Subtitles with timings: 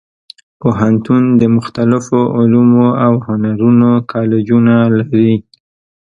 [0.59, 5.31] پوهنتون د مختلفو علومو او هنرونو کالجونه لري.